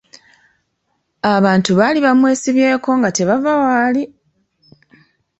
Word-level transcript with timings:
Abantu 1.35 1.69
baali 1.79 1.99
bamwesibyeko 2.05 2.89
nga 2.99 3.09
tebava 3.17 3.53
waali! 3.61 4.03